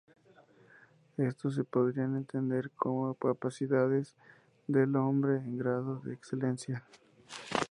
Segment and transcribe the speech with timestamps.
[1.17, 4.15] Estos se podrían entender como capacidades
[4.65, 6.83] del hombre en grado de excelencia.